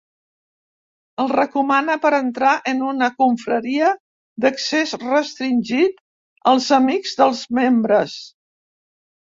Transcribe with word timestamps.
El 1.23 1.29
recomana 1.33 1.97
per 2.05 2.11
entrar 2.19 2.55
en 2.73 2.81
una 2.93 3.11
confraria 3.19 3.93
d'accés 4.47 4.95
restringit 5.05 6.03
als 6.55 6.75
amics 6.81 7.17
dels 7.23 7.49
membres. 7.63 8.21